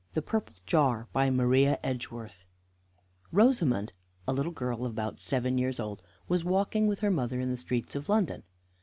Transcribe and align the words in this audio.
THE 0.13 0.23
PURPLE 0.23 0.55
JAR 0.65 1.07
By 1.13 1.29
MARIA 1.29 1.77
EDGEWORTH 1.83 2.43
Rosamond, 3.31 3.93
a 4.27 4.33
little 4.33 4.51
girl 4.51 4.87
about 4.87 5.21
seven 5.21 5.59
years 5.59 5.79
old, 5.79 6.01
was 6.27 6.43
walking 6.43 6.87
with 6.87 7.01
her 7.01 7.11
mother 7.11 7.39
in 7.39 7.51
the 7.51 7.55
streets 7.57 7.93
of 7.93 8.09
London. 8.09 8.41